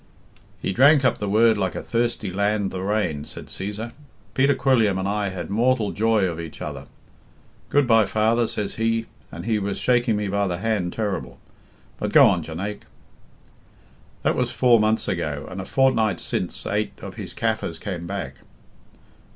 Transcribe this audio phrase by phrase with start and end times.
[0.59, 3.91] "He drank up the Word like a thirsty land the rain," said Cæsar.
[4.33, 6.87] "Peter Quilliam and I had mortal joy of each other.
[7.69, 11.37] 'Good bye, father,' says he, and he was shaking me by the hand ter'ble.
[11.99, 12.87] But go on, Jonaique."
[14.23, 18.37] "'That was four months ago, and a fortnight since eight of his Kaffirs came back.'"